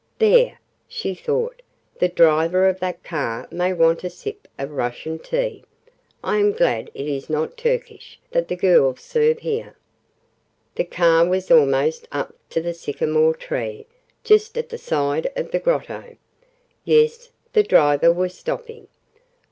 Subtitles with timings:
[0.17, 1.61] "There!" she thought;
[1.99, 5.63] "the driver of that car may want a sip of Russian tea
[6.23, 9.75] I am glad it is not Turkish that the girls serve here."
[10.73, 13.85] The car was almost up to the sycamore tree,
[14.23, 16.15] just at the side of the Grotto.
[16.83, 18.87] Yes, the driver was stopping.